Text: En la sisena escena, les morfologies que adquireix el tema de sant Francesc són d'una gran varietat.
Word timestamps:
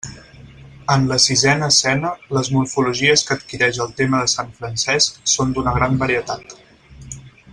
En 0.93 1.03
la 1.09 1.17
sisena 1.25 1.67
escena, 1.73 2.13
les 2.37 2.49
morfologies 2.55 3.25
que 3.27 3.37
adquireix 3.37 3.79
el 3.87 3.93
tema 4.01 4.23
de 4.23 4.33
sant 4.35 4.51
Francesc 4.63 5.21
són 5.35 5.55
d'una 5.59 5.77
gran 5.79 6.01
varietat. 6.05 6.59